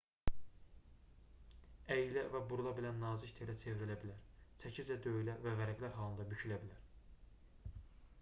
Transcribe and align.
əyilə 1.95 2.23
və 2.35 2.41
burula 2.53 2.71
bilən 2.79 2.97
nazik 3.03 3.35
telə 3.41 3.55
çevrilə 3.65 3.97
bilər 4.05 4.23
çəkiclə 4.63 4.97
döyülə 5.07 5.35
və 5.45 5.53
vərəqlər 5.61 5.95
halında 5.99 6.27
bükülə 6.33 6.59
bilər 6.65 6.83